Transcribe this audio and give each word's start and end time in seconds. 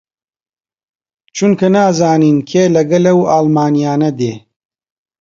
چونکە 1.35 1.67
نازانین 1.75 2.37
کێ 2.49 2.63
لەگەڵ 2.75 3.03
ئەو 3.09 3.19
ئاڵمانییانە 3.31 4.09
دێ 4.19 4.33